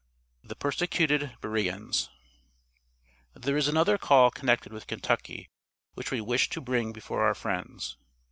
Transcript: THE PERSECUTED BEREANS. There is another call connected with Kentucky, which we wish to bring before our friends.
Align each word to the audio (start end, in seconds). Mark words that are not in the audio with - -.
THE 0.43 0.55
PERSECUTED 0.55 1.37
BEREANS. 1.41 2.09
There 3.35 3.55
is 3.55 3.67
another 3.67 3.99
call 3.99 4.31
connected 4.31 4.73
with 4.73 4.87
Kentucky, 4.87 5.51
which 5.93 6.09
we 6.09 6.19
wish 6.21 6.49
to 6.49 6.59
bring 6.59 6.91
before 6.91 7.21
our 7.23 7.35
friends. 7.35 7.97